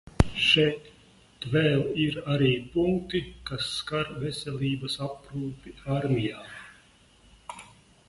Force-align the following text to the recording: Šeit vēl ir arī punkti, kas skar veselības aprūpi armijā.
Šeit 0.43 0.87
vēl 1.55 1.83
ir 2.05 2.17
arī 2.37 2.49
punkti, 2.77 3.23
kas 3.51 3.69
skar 3.77 4.11
veselības 4.27 5.01
aprūpi 5.11 5.79
armijā. 6.01 6.45